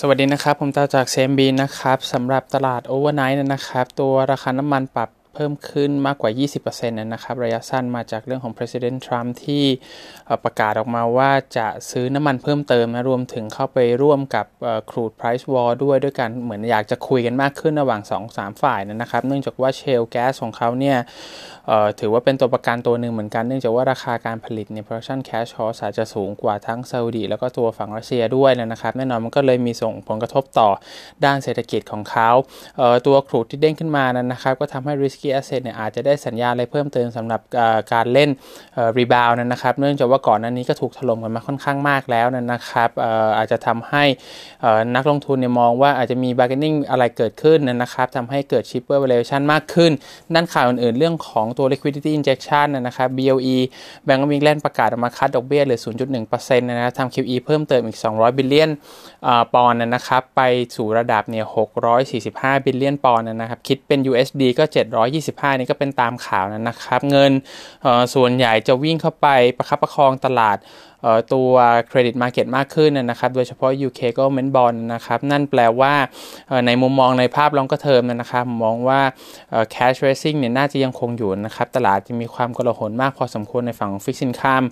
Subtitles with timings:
[0.00, 6.30] สวัสดีนะครับ ผมตาจากเซมบีนะครับสำหรับตลาด overnight นะครับ ตัวราคาน้ำมันปรับ เพิ่มขึ้นมากกว่า
[6.60, 9.64] 20%นะครับ ระยะสั้นมาจากเรื่องของ President Trump ที่
[10.44, 14.46] ประกาศออกมาว่าจะซื้อน้ำมันเพิ่มเติมนะ รวมถึงเข้าไปร่วมกับ
[14.90, 18.00] crude price war ด้วยด้วยกันเหมือนอยากจะคุยกันมากขึ้นระหว่าง
[18.32, 20.98] 2-3 ฝ่ายนะครับ เนื่องจากว่า shale gas ของเขาเนี่ย
[22.00, 30.68] ถือว่าเป็นตัวประกันตัวหนึ่งเหมือนกัน เนื่องจากว่าราคาการผลิตเนี่ย production cash cost อาจจะสูงกว่าทั้งซาอุดีแล้วก็ตัวฝั่งรัสเซียด้วยนะครับ แน่นอนมันก็เลยมีส่งผลกระทบต่อ
[31.24, 32.30] ด้านเศรษฐกิจของเขา
[33.06, 37.40] ตัว crude ที่เด้งขึ้นมานั้นนะครับก็ทำให้ risky asset เนี่ยอาจจะได้สัญญาณอะไรเพิ่มเติมสำหรับ
[37.92, 38.30] การเล่น
[38.98, 42.90] rebound นะครับ เนื่องจากว่าก่อนหน้านี้ก็ถูกถล่มกันมาค่อนข้างมากแล้วนะครับ
[43.38, 44.04] อาจจะทำให้
[44.94, 49.92] นักลงทุนเนี่ยมองว่าอาจจะมี bargaining อะไรเกิดขึ้นนะครับทำให้เกิด cheaper valuation มากขึ้น
[50.34, 53.56] ด้านข่าวอื่นๆ เรื่องของตัว liquidity injection นะครับ BOE
[54.06, 55.80] Bank of England ประกาศออกมา cut ดอกเบี้ยเหลือ
[56.20, 58.70] 0.1%นะครับทำ QE เพิ่มเติมอีก 200 billion
[59.54, 60.42] ปอนด์นะครับไป
[60.76, 61.44] สู่ระดับเนี่ย
[62.00, 67.32] 645 billion ปอนด์นะครับคิดเป็น USD ก็ 700 725 นี่ก็เป็นตามข่าวนั่นนะครับ เงิน
[68.14, 70.56] ส่วนใหญ่จะวิ่งเข้าไปประคับประคองตลาด
[71.32, 71.52] ตัว
[71.88, 75.94] credit market มากขึ้นนะครับโดยเฉพาะ UK Government Bond นะครับนั่นแปลว่า
[76.66, 79.00] ในมุมมองในภาพ longer term นะครับมองว่า
[79.74, 84.66] cash raising เนี่ยน่าจะยังคงอยู่นะครับตลาดจะมีความกังวลมากพอสมควรในฝั่งของ fixed income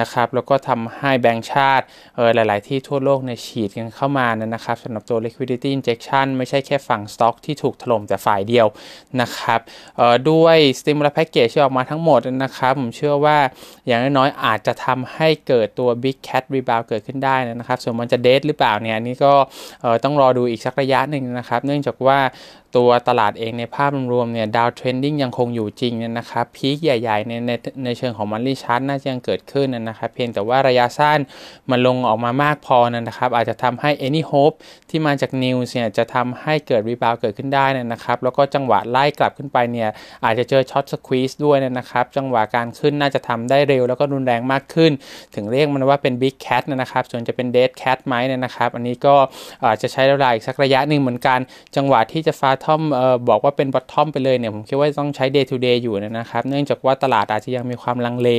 [0.00, 1.84] นะครับแล้วก็ทำให้แบงก์ชาติ
[2.34, 8.66] หลาย ๆ ที่ทั่วโลกในฉีดกันเข้ามานะครับสำหรับตัว liquidity injection ไม่ใช่แค่ฝั่ง stock ที่ถูกถล่มแต่ฝ่ายเดียว
[9.20, 9.60] นะครับ
[10.30, 13.38] ด้วย stimulus package ที่ออกมาทั้งหมดนะครับผมเชื่อว่า
[13.86, 19.32] อย่างน้อยๆอาจจะทำให้เกิดตัว Big Cat Rebound เกิดขึ้นได้นะครับ ส่วนมันจะ dead หรือเปล่าเนี่ยนี่ก็
[20.04, 22.18] ต้องรอดูอีกสักระยะหนึ่งนะครับ เนื่องจากว่า
[22.76, 27.52] ตัวตลาดเองในภาพรวมเนี่ย down trending ยังคงอยู่จริงนะครับ peak ใหญ่ๆในใน
[27.84, 31.18] ในเชิงของ monthly chart น่าจะยังเกิดขึ้นนะครับ เพียงแต่ว่าระยะสั้น
[31.70, 34.56] มันลงออกมามากพอนะครับ อาจจะทำให้ any hope
[34.90, 39.90] ที่มาจาก news เนี่ยจะทำให้เกิด rebound เกิดขึ้นได้นะครับ แล้วก็จังหวะไล่กลับขึ้นไปเนี่ย
[40.24, 44.92] อาจจะเจอ short squeeze ด้วยนะครับ จังหวะการขึ้นน่าจะทำได้เร็ว แล้วก็รุนแรงมากขึ้น
[45.34, 49.14] ถึงเรียกมันว่าเป็น big cat นะครับ ส่วนจะเป็น dead cat ไหมนะครับ อันนี้ก็
[49.64, 51.38] อาจจะใช้เวลาอีกสักระยะหนึ่งเหมือนกัน
[51.76, 58.30] จังหวะที่จะ confirm เออบอกว่าเป็น bottom ไปเลยเนี่ยผมคิดว่าต้องใช้ day to day อยู่นะครับ เนื่องจากว่าตลาดอาจจะยังมีความลังเล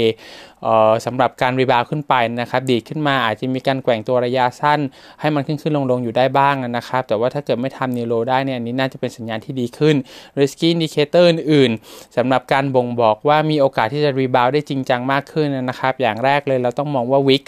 [1.06, 4.80] สำหรับการ rebound ขึ้นไปนะครับ ดีขึ้นมาอาจจะมีการแกว่งตัวระยะสั้น
[5.20, 9.96] ให้มันขึ้นขึ้นลงลงอยู่ได้บ้างนะครับ แต่ว่าถ้าเกิดไม่ทำ new low ได้เนี่ยอันนี้น่าจะเป็นสัญญาณที่ดีขึ้น
[10.40, 17.44] risk indicator อื่นๆสำหรับการบ่งบอกว่ามีโอกาสที่จะ rebound ได้จริงจังมากขึ้นนะครับ อย่างแรกเลยเราต้องมองว่า VIX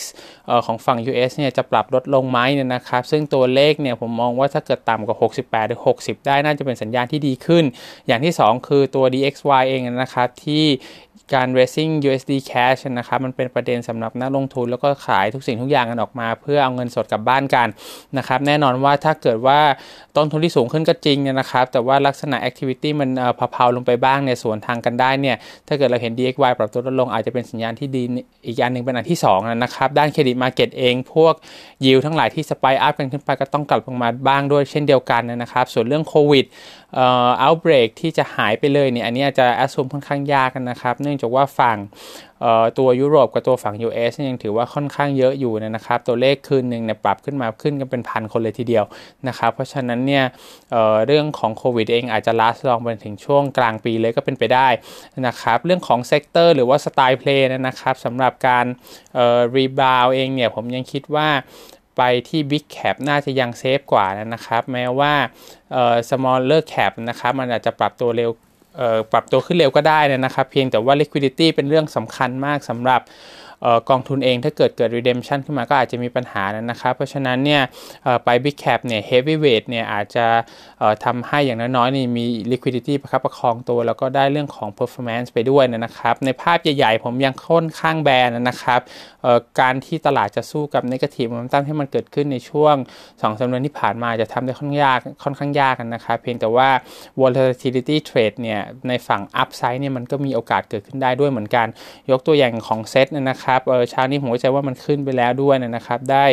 [0.65, 7.63] ของฝั่ง US เนี่ยจะปรับลดลงไหมเนี่ยนะครับ ซึ่งตัวเลขเนี่ยผมมองว่าถ้าเกิดต่ำกว่า 68 หรือ 60 ได้น่าจะเป็นสัญญาณที่ดีขึ้น
[8.07, 10.65] อย่างที่ 2 คือตัว DXY เองนะครับที่
[11.33, 17.67] การ raising USD cash นะครับมันเป็นประเด็นสำหรับนักลงทุน แล้วก็ขายทุกสิ่งทุกอย่างกันออกมา เพื่อเอาเงินสดกลับบ้านกัน
[18.17, 19.59] นะครับแน่นอนว่าถ้าเกิดว่า
[20.15, 23.09] ต้นทุนที่สูงขึ้นก็จริงนะครับ แต่ว่าลักษณะ activity มัน
[23.51, 28.03] เพาๆลงไปบ้างเนี่ยสวนทางกันได้เนี่ยถ้าเกิดเราเห็น DXY ปรับตัวลดลงอาจจะเป็นสัญญาณที่ดี
[28.45, 31.33] อีกอย่างหนึ่งเป็นอันที่2นะครับด้านเครดิตมาเก็ตเอง พวก
[31.85, 36.45] ยิวทั้งหลายที่ spike up กันขึ้นไปก็ต้องกลับลงมาบ้างด้วยเช่นเดียวกันนะครับ ส่วนเรื่องโควิด
[36.95, 41.77] เอ่อ outbreak ที่จะหายไปเลยเนี่ยอันนี้อาจจะ assume ค่อนข้างยากนะครับเนื่องจากว่าฝั่ง
[42.77, 48.85] ตัวยุโรปกับตัวฝั่ง US ยังถือว่าค่อนข้างเยอะอยู่นะครับ ตัวเลขคืนหนึ่งเนี่ยปรับขึ้นมาขึ้นกันเป็นพันคนเลยทีเดียว
[49.27, 50.23] นะครับ เพราะฉะนั้นเนี่ย
[50.71, 54.67] เรื่องของโควิดเองอาจจะ last long ไปถึงช่วงกลางปีเลยก็เป็นไปได้
[55.27, 58.65] นะครับ เรื่องของ sector หรือว่า style play นะครับสำหรับการ
[59.55, 61.29] รีบาวเองเนี่ยผมยังคิดว่า
[61.97, 65.13] ไปที่ Big Cap น่าจะยังเซฟกว่านะครับ แม้ว่า
[66.09, 68.31] Smaller Cap นะครับ มันอาจจะปรับตัวเร็ว
[69.11, 73.01] ปรับตัวขึ้นเร็วก็ได้นะครับ เพียงแต่ว่า liquidity เป็นเรื่องสำคัญมากสำหรับ
[73.89, 77.61] กองทุนเองถ้าเกิดเกิด redemption ขึ้นมาก็อาจจะมีปัญหานะครับ เพราะฉะนั้นเนี่ย
[78.23, 80.25] ไป big cap เนี่ย heavyweight เนี่ยอาจจะ
[81.05, 88.81] ทำให้อย่างน้อยๆนี่มี liquidity ประคับประคองตัว แล้วก็ได้เรื่องของ performance ไปด้วยนะครับ ในภาพใหญ่ๆ ผมยังค่อนข้างแบนนะครับ
[89.59, 92.75] การที่ตลาดจะสู้กับ negative momentum ที่มันเกิดขึ้นในช่วง
[93.05, 96.69] 2สัปดาห์ที่ผ่านมาจะทำได้ค่อนข้างยากค่อนข้างยากนะครับเพียงแต่ว่า
[97.21, 101.67] volatility trade เนี่ยในฝั่ง upside เนี่ยมันก็มีโอกาสเกิดขึ้นได้ด้วยเหมือนกัน
[102.11, 103.61] ยกตัวอย่างของเซตนะครับครับ
[103.91, 106.25] เช้านี้ผมก็ใจว่ามันขึ้นไปแล้วด้วยนะครับได้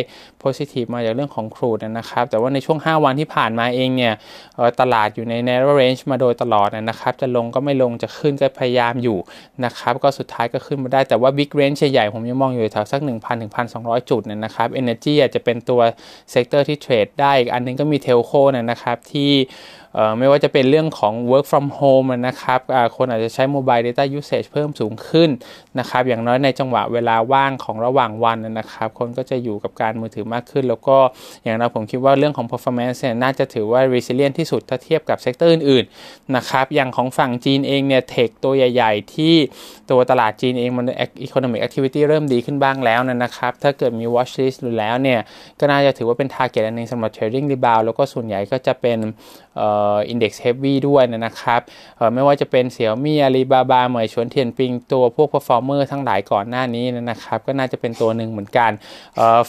[0.43, 4.15] positive มาจากเรื่องของครูดนะครับแต่ว่าในช่วง 5 วันที่ผ่านมาเองเนี่ย
[4.81, 9.19] ตลาดอยู่ใน narrow range มาโดยตลอดนะครับจะลงก็ไม่ลงจะขึ้นก็พยายามอยู่
[9.65, 13.09] นะครับก็สุดท้ายก็ขึ้นมาได้แต่ว่า big range ใหญ่ๆผมยังมองอยู่แถวสัก 1,000
[13.43, 15.81] ถึง1,200 จุดนะครับ energy อาจจะเป็นตัว
[16.31, 19.33] sector ที่ trade ได้อีกอันนึงก็มี telco นะครับที่
[20.19, 22.61] ไม่ว่าจะเป็นเรื่องของ work from home นะครับ
[22.97, 25.31] คนอาจจะใช้ mobile data usage เพิ่มสูงขึ้น
[25.79, 30.97] นะครับ อย่างน้อยในจังหวะเวลาว่างของระหว่างวันนะครับ คนก็จะอยู่กับการมือถือมากขึ้น แล้วก็
[31.43, 39.35] อย่างเราผมคิดว่าเรื่องของ performance เนี่ยน่าจะถือว่า resilient ที่สุดถ้าเทียบกับ sector อื่นๆนะครับ อย่างของฝั่งจีนเองเนี่ยเทคตัวใหญ่ ๆ ที่
[39.91, 40.87] ตัวตลาดจีนเองมัน
[41.27, 45.21] economic activity เริ่มดีขึ้นบ้างแล้วนะครับ ถ้าเกิดมี watch list อยู่แล้วเนี่ย
[45.61, 48.99] ก็น่าจะถือว่าเป็น target อันนึงสำหรับ trading rebound แล้วก็ส่วนใหญ่ก็จะเป็น
[49.61, 49.69] อิ
[50.09, 51.61] อินเด็กซ์เฮฟวี่ด้วยนะครับ
[52.15, 58.71] ไม่ว่าจะเป็นเสี่ยวมี่อาลีบาบาเหมยชวนเทียนปิงตัวพวก performer ทั้งหลายก่อนหน้านี้นะครับ ก็น่าจะเป็นตัวหนึ่งเหมือนกัน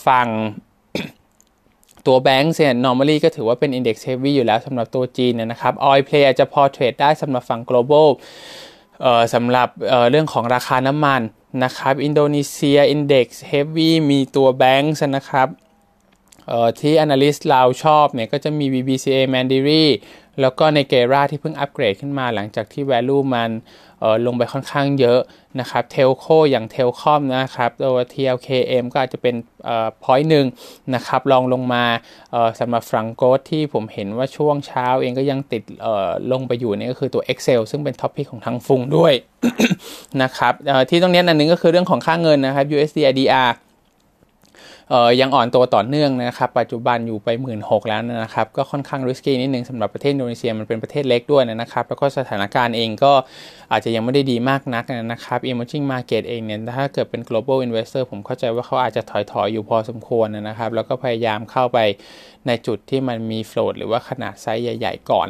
[0.06, 0.28] ฝั่ง
[2.08, 8.08] ตัวแบงก์เนี่ย normally ก็ถือว่าเป็น index heavy อยู่แล้วสำหรับตัวจีนนะครับ oil play อาจจะพอ trade ได้สำหรับฝั่ง global
[9.34, 11.22] สำหรับเรื่องของราคาน้ำมัน
[11.64, 15.50] นะครับ อินโดนีเซีย index heavy มีตัวแบงก์นะครับ
[16.80, 19.86] ที่ analyst เราชอบเนี่ยก็จะมี BBCA Mandiri
[20.42, 23.52] แล้วก็ Negara ที่เพิ่งอัปเกรดขึ้นมาหลังจากที่ value มัน
[24.26, 25.20] ลงไปค่อนข้างเยอะ
[25.60, 29.36] นะครับ telco อย่าง Telkom นะครับตัว TLKM ก็อาจจะเป็น
[30.04, 30.46] พอยต์หนึ่ง
[30.96, 31.84] นะครับลองลงมา
[32.60, 35.64] สำหรับฟรังโกสที่ผมเห็นว่าช่วงเช้าเองก็ยังติด
[36.32, 39.14] ลงไปอยู่นี่ก็คือตัว Excel ซึ่งเป็นท็อปพิกของทางฟุงด้วย
[40.24, 40.54] นะครับ
[40.90, 43.50] ที่ตรงนี้นันนึงก็คือเรื่องของค่าเงินนะครับ USD IDR
[45.22, 53.14] ยังอ่อนตัวต่อเนื่องนะครับ ปัจจุบันอยู่ไป 1 6ื่นแล้วนะครับ ก็ค่อนข้างริสกี้นิดนึงสำหรับประเทศอินโดนีเซียมันเป็นประเทศเล็กด้วยนะครับ แล้วก็สถานการณ์เองก็
[53.72, 61.80] อาจจะยังไม่ได้ดีมากนักนะครับ emerging market เองเนี่ยถ้าเกิดเป็น global investor ผมเข้าใจว่าเขาอาจจะถอยๆออกยู่พอสมควรนะครับ แล้วก็พยายามเข้าไป
[62.48, 65.28] ในจุดที่มันมี float หรือว่าขนาดไซส์ใหญ่ ๆ ก่อน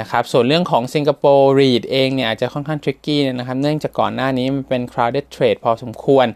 [0.00, 6.26] นะครับส่วนเรื่องของสิงคโปร์ REIT เองเนี่ยอาจจะค่อนข้าง tricky นะครับเนื่องจากก่อนหน้านี้มันเป็น crowded trade พอสมควร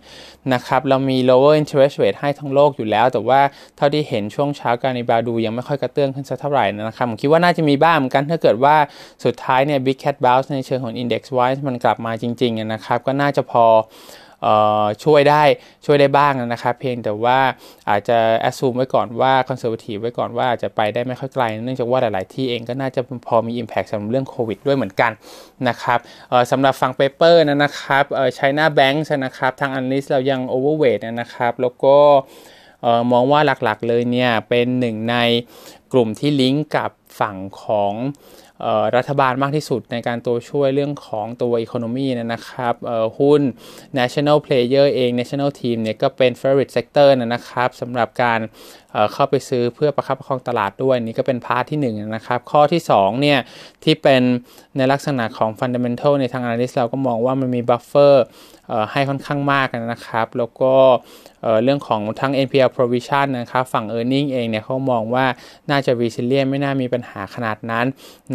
[0.55, 3.41] นะครับเรามี lower interest rate ให้ทั้งโลกอยู่แล้ว แต่ว่า
[3.77, 8.77] เท่าที่เห็นช่วงเช้าการนิบาดูยังไม่ค่อยกระเตื้องขึ้นสักเท่าไหร่นะครับผมคิดว่าน่าจะมีบ้างเหมือนกันถ้าเกิดว่า
[9.25, 13.65] สุดท้ายเนี่ย big cat bounce ในเชิงของ index wise มันกลับมาจริงๆนะครับก็น่าจะพอ
[15.05, 15.43] ช่วยได้
[15.87, 17.39] ช่วยได้บ้างนะครับเพียงแต่ว่า
[17.89, 25.13] อาจจะ assume ไว้ก่อนว่า conservative ไว้ก่อนว่าอาจจะไปได้ไม่ค่อยไกล เนื่องจากว่าหลาย ๆ ที่เองก็น่าจะพอมี Impact สำหรับเรื่องโควิดด้วยเหมือนกัน
[25.69, 25.99] นะครับ
[26.51, 28.05] สำหรับฝั่ง paper นะครับ
[28.37, 31.97] ใช้หน้าแบงค์นะครับทาง analyst เรายัง overweight นะครับแล้วก็
[33.13, 35.17] มองว่าหลัก ๆ เลยเนี่ยเป็นหนึ่งใน
[35.93, 36.91] กลุ่มที่ลิงก์กับ
[37.21, 37.93] ฝั่งของ
[38.97, 42.75] รัฐบาลมากที่สุดในการตัวช่วยเรื่องของตัว economy นะครับ
[43.19, 43.43] หุ้น
[43.99, 48.41] national player เอง national team เนี่ยก็เป็น favorite sector นะครับสำหรับการ
[49.13, 53.39] เข้าไปซื้อเพื่อประคับประคองตลาดด้วยนี่ก็เป็น part ที่1นะครับ ข้อที่2เนี่ย
[53.85, 54.23] ที่เป็น
[54.77, 58.15] ในลักษณะของ fundamental ในทาง analyst เราก็มองว่ามันมี buffer
[58.93, 60.75] ให้ค่อนข้างมากนะครับ แล้วก็
[61.65, 65.27] เรื่องของทั้ง NPL provision นะครับฝั่ง earning เองเนี่ยเขามองว่า
[65.71, 67.87] น่าจะ resilient ไม่น่ามีปัญหาขนาดนั้น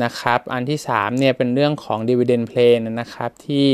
[0.04, 3.66] นะครับอันที่3เนี่ยเป็นเรื่องของ dividend play นะครับที่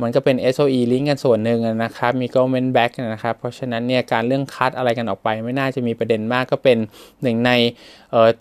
[0.00, 6.78] มันก็เป็น SOE link กันส่วนหนึ่งนะครับมี government back นะครับเพราะฉะนั้นเนี่ยการเรื่องคัดอะไรกันออกไป ไม่น่าจะมีประเด็นมากก็เป็น
[7.22, 7.52] หนึ่งใน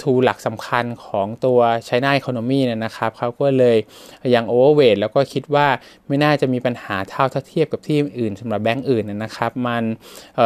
[0.02, 3.78] ทูหลักสำคัญของตัว China Economy นะครับเขาก็เลย
[4.36, 5.68] ยัง overweight แล้วก็คิดว่า
[6.08, 9.83] ไม่น่าจะมีปัญหาเท่าถ้าเทียบกับที่อื่นสำหรับแบงก์อื่นนะครับ มัน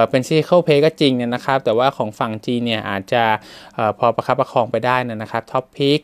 [0.10, 3.24] เป็น cyclical play ก็จริงนะครับ แต่ว่าของฝั่งจีนเนี่ยอาจจะ
[4.00, 6.02] พอประคับประคองไปได้นะครับ top pick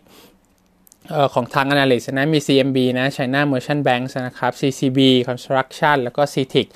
[1.33, 4.99] ของทาง Analyst นะมี CMB นะ China Merchant Bank นะครับ CCB
[5.29, 6.67] Construction แล้วก็ CITIC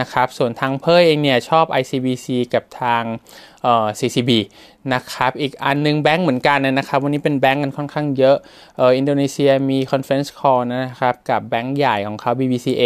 [0.00, 3.02] นะครับ ส่วนทางเพอเองเนี่ยชอบ ICBC กับทาง
[3.98, 4.30] CCB
[4.94, 8.36] นะครับ อีกอันนึงแบงก์เหมือนกันนะครับ วันนี้เป็นแบงก์กันค่อนข้างเยอะ
[8.80, 12.82] อินโดนีเซียมี Conference Call นะครับ กับแบงก์ใหญ่ของเขา BBCA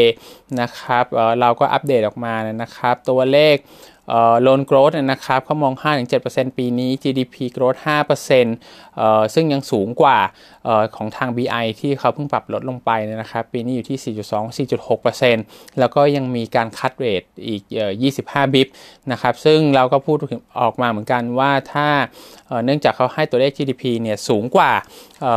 [0.61, 3.57] นะครับเราก็อัปเดตออกมานะครับ ตัวเลข
[4.43, 5.75] loan growth นะครับเขามอง
[6.17, 7.81] 5-7%ปีนี้ GDP growth
[8.57, 10.19] 5%ซึ่งยังสูงกว่า
[10.97, 14.17] ของทาง BI ที่เขาเพิ่งปรับลดลงไปนะครับ ปีนี้อยู่ที่
[14.79, 17.63] 4.2-4.6%แล้วก็ยังมีการ cut rate อีก
[18.09, 18.69] 25 bip
[19.13, 20.17] นะครับ ซึ่งเราก็พูด
[20.61, 21.89] ออกมาเหมือนกันว่าถ้า
[22.65, 24.73] เนื่องจากเขาให้ตัวเลข GDP เนี่ยสูงกว่า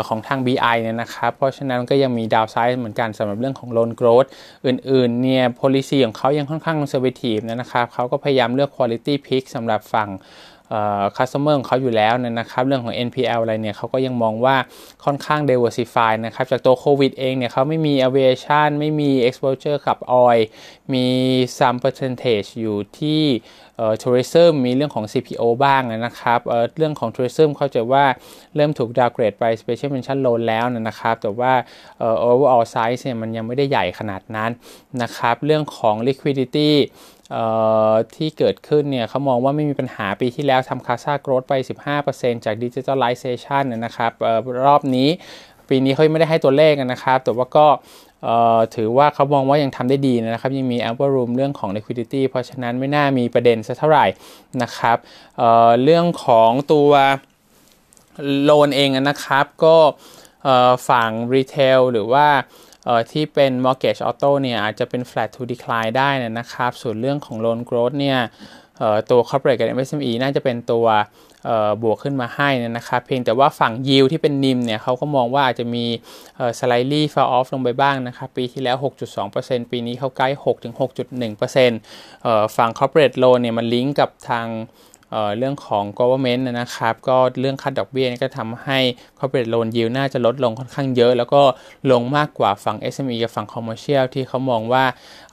[0.07, 4.25] ของทาง BI เนี่ยนะครับ เพราะฉะนั้นก็ยังมี downside เหมือนกันสำหรับเรื่องของ loan growth
[4.67, 10.09] อื่นๆเนี่ย policy ของเขายังค่อนข้าง conservative นะครับเขาก็พยายามเลือก quality pick สำหรับฝั่ง
[11.15, 14.55] customer ของเขาอยู่แล้วนะครับเรื่องของ NPL อะไรเนี่ยเขาก็ยังมองว่า
[15.05, 20.41] ค่อนข้าง diversify นะครับจากตัวโควิดเองเนี่ยเขาไม่มี aviation ไม่มี exposure กับ oil
[20.93, 21.07] มี
[21.57, 23.23] some percentage อยู่ที่
[24.01, 28.05] ทัวริซึมมีเรื่องของ CPO บ้างนะครับเเรื่องของทัวริซึมเข้าใจว่า
[28.55, 31.53] เริ่มถูกดาวเกรดไป Special Mention Loan แล้วนะครับแต่ว่า
[32.29, 34.51] overall size เนี่ยมันยังไม่ได้ใหญ่ขนาดนั้น
[35.01, 36.71] นะครับเรื่องของ liquidity
[38.15, 41.53] ที่เกิดขึ้นเนี่ยเขามองว่าไม่มีปัญหาปีที่แล้วทำคาซาโกรดไป
[41.99, 44.11] 15%จากดิจิทัลไลเซชันนะครับ
[44.65, 45.09] รอบนี้
[45.69, 47.67] ปีนี้เขาไม่ได้ให้ตัวเลขนะครับ แต่ว่าก็
[48.75, 54.05] ถือว่าเขามองว่ายังทำได้ดีนะครับ ยังมี ample room เรื่องของ liquidity เพราะฉะนั้นไม่น่ามีประเด็นสักเท่าไหร่
[54.61, 54.97] นะครับ
[55.37, 56.91] เเรื่องของตัว
[58.43, 59.77] โลนเองนะครับ ก็
[60.89, 62.27] ฝั่ง retail หรือว่า
[63.11, 66.09] ที่เป็น mortgage auto เนี่ยอาจจะเป็น flat to decline ได้
[66.39, 68.19] นะครับ ส่วนเรื่องของ loan growth เนี่ย
[69.09, 70.85] ตัว corporate กับ MSME น่าจะเป็นตัว
[71.83, 75.85] บวกขึ้นมาให้นะครับ เพียงแต่ว่าฝั่งยิวที่เป็นนิมเนี่ยเขาก็มองว่าอาจจะมี
[76.59, 78.77] slightly fall off ลงไปบ้างนะครับ ปีที่แล้ว
[79.23, 84.47] 6.2%ปีนี้เขาใกล้ 6-6.1%ฝั่ง corporate loan เนี่ยมันลิงก์กับทาง
[85.37, 88.79] เรื่องของ government นะครับ ก็เรื่องคัดดอกเบี้ยก็ทำให้
[89.19, 91.41] corporate loan yield น่าจะลดลงค่อนข้างเยอะ แล้วก็
[91.91, 94.83] ลงมากกว่าฝั่ง SME กับฝั่ง commercial ที่เขามองว่า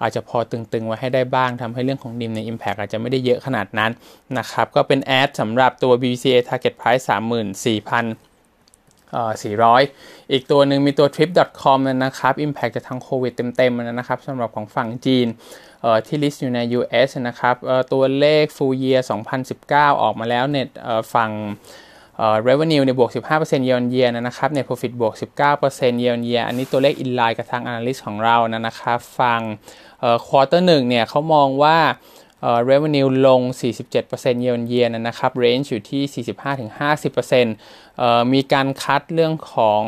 [0.03, 3.91] อาจจะพอตึงๆไว้ให้ได้บ้างทำให้เรื่องของดิมใน impact อาจจะไม่ได้เยอะขนาดนั้น
[4.39, 8.30] นะครับ ก็เป็นแอดสำหรับตัว BBCA target price 34,000
[9.53, 15.27] 400 อีกตัวหนึ่งมีตัว trip.com นะครับ impact จากทางโควิดเต็มๆนะครับสำหรับของฝั่งจีน
[16.07, 17.57] ที่ลิสต์อยู่ใน US นะครับ
[17.93, 19.01] ตัวเลข full year
[19.51, 20.69] 2019 ออกมาแล้วเน็ต
[21.15, 21.31] ฝั่ง
[22.49, 25.15] revenue เนี่ยบวก 15% year on year นะครับ net profit บวก
[25.59, 29.41] 19% year on year อันนี้ตัวเลข in line กับทาง analyst ของเรานะครับฝั่ง
[30.27, 31.79] quarter 1เนี่ยเขามองว่า
[32.71, 33.41] revenue ลง
[33.91, 36.25] 47% year on year นะครับ range อยู่ที่
[37.45, 39.83] 45-50%มีการคัดเรื่องของ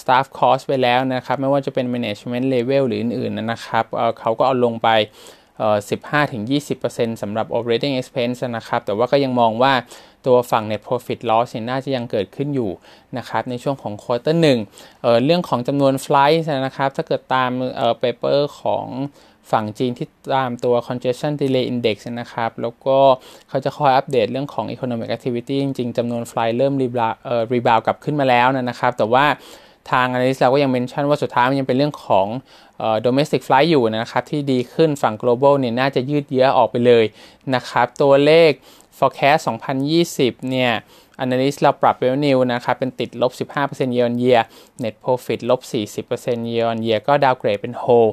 [0.00, 3.84] staff cost ไปแล้วนะครับ ไม่ว่าจะเป็น management level หรืออื่นๆนะครับ
[4.20, 4.88] เขาก็เอาลงไป
[6.10, 9.72] 15-20%สำหรับ operating expense นะครับ แต่ว่าก็ยังมองว่า
[10.26, 12.70] ตัวฝั่ง net profit loss น่าจะยังเกิดขึ้นอยู่
[13.18, 14.36] นะครับ ในช่วงของ quarter
[14.68, 17.50] 1เเรื่องของจำนวน flight นะครับ ถ้าเกิดตาม
[18.02, 18.86] paper ของ
[19.52, 22.98] ฝั่งจีนที่ตามตัว congestion delay index นะครับ แล้วก็
[23.48, 29.26] เขาจะคอยอัปเดตเรื่องของ economic activity จริงๆจำนวน flight เริ่ม rebound เอ่อ rebound กลับขึ้นมาแล้วนะครับ แต่ว่า
[29.90, 32.26] ทาง analyst เราก็ยัง mention ว่าสุดท้ายมันยังเป็นเรื่องของ
[32.78, 37.04] เอ่อ domestic flight อยู่นะครับ ที่ดีขึ้นฝั่ง global เนี่ยน่าจะยืดเยื้อออกไปเลย
[37.54, 38.50] นะครับ ตัวเลข
[38.98, 39.40] forecast
[39.94, 40.72] 2020 เนี่ย
[41.22, 44.42] Analyst เราปรับ Revenue นะครับเป็นติดลบ 15% year on year
[44.82, 45.60] Net Profit ลบ
[46.06, 48.12] 40% year on year ก็ downgrade เป็น Hold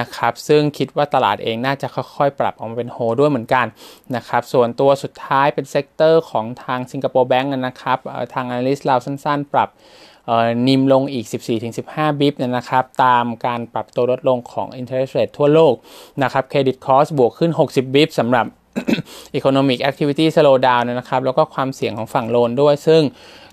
[0.00, 3.66] นะครับซึ่งคิดว่าตลาดเองน่าจะค่อยๆ ปรับออกมาเป็น Hold ด้วยเหมือนกัน
[4.16, 7.98] นะครับส่วนตัวสุดท้ายเป็น sector ของทางสิงคโปร์แบงก์นะครับ
[8.34, 9.70] ทาง Analyst เราสั้นๆ ปรับ
[10.68, 11.26] นิมลงอีก
[11.72, 15.74] 14-15 บิปนะครับ ตามการปรับตัวลดลงของ interest rate ทั่วโลก
[16.22, 18.46] นะครับ credit cost บวกขึ้น 60 บิปสำหรับ
[19.38, 23.02] economic activity slow down นะครับ แล้วก็ความเสี่ยงของฝั่งโลนด้วย ซึ่ง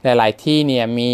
[0.03, 1.11] หลาย ๆ ที่เนี่ยมี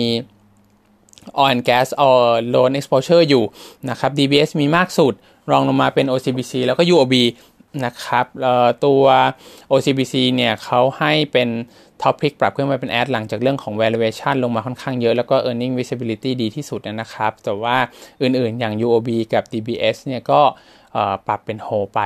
[1.43, 2.19] oil and gas or
[2.53, 3.43] loan exposure อยู่
[3.89, 5.13] นะครับ DBS มีมากสุด
[5.51, 7.15] รองลงมาเป็น OCBC แล้วก็ UOB
[7.85, 8.25] นะครับ
[8.85, 9.03] ตัว
[9.71, 11.49] OCBC เนี่ยเขาให้เป็น
[12.01, 17.77] top pick ปรับขึ้นมาเป็น Add หลังจากเรื่องของ valuation ลงมาค่อนข้างเยอะ แล้วก็ earning visibility ดีที่สุดนะครับ แต่ว่า
[18.21, 20.41] อื่นๆอย่าง UOB กับ DBS เนี่ยก็
[21.27, 21.99] ปรับเป็นโฮไป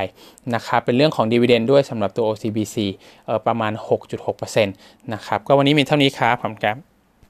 [0.56, 2.76] นะครับเป็นเรื่องของ dividend ด้วยสำหรับตัว OCBC
[3.48, 3.72] ประมาณ
[4.24, 6.89] 6.6%นะครับก็วันนี้มีเท่านี้ครับผมครับ